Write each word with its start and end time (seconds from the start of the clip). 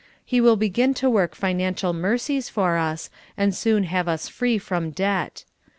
He 0.25 0.41
will 0.41 0.55
begin 0.55 0.95
to 0.95 1.11
work 1.11 1.35
financial 1.35 1.93
mercies 1.93 2.49
for 2.49 2.75
us, 2.77 3.11
and 3.37 3.53
soon 3.53 3.83
have 3.83 4.07
us 4.07 4.27
free 4.27 4.57
from 4.57 4.89
debt. 4.89 5.45